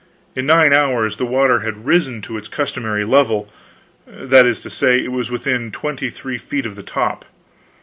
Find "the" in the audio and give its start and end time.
1.17-1.27, 6.75-6.81